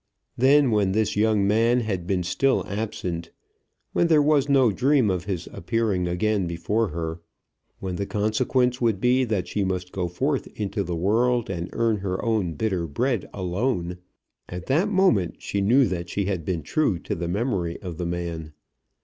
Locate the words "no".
4.49-4.71